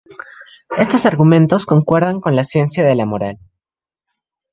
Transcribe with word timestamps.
Estos 0.79 1.05
argumentos 1.05 1.67
concuerdan 1.67 2.21
con 2.21 2.35
la 2.35 2.43
ciencia 2.43 2.83
de 2.83 2.95
la 2.95 3.05
moral. 3.05 3.37